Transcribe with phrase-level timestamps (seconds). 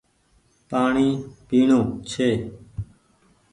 [0.69, 2.29] پآڻيٚ پيڻو ڇي